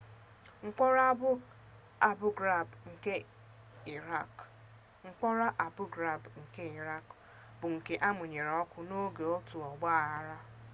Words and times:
mkpọrọ 0.65 0.99
abu 2.09 2.27
ghraib 5.95 6.21
nke 6.39 6.63
irakị 6.79 7.13
bụ 7.59 7.65
nke 7.75 7.93
amụnyere 8.07 8.51
ọkụ 8.63 8.79
n'oge 8.87 9.23
otu 9.35 9.55
ogbaaghara 9.69 10.37